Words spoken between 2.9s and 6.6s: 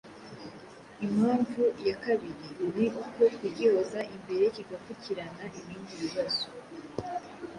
uko kugihoza imbere kigapfukirana ibindi bibazo,